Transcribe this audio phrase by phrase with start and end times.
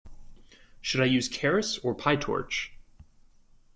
[0.81, 2.69] Should I use Keras or Pytorch?